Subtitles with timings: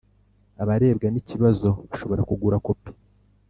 [0.61, 2.91] Abarebwa n ikibazo bashobora kugura kopi